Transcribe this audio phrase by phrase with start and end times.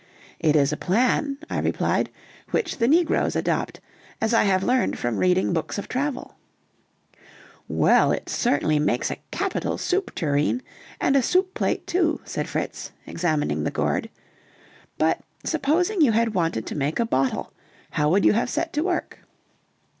[0.39, 2.09] "It is a plan," I replied,
[2.49, 3.79] "which the negroes adopt,
[4.19, 6.37] as I have learned from reading books of travel."
[7.67, 10.63] "Well, it certainly makes a capital soup tureen,
[10.99, 14.09] and a soup plate too," said Fritz, examining the gourd.
[14.97, 17.53] "But supposing you had wanted to make a bottle,
[17.91, 19.19] how would you have set to work?"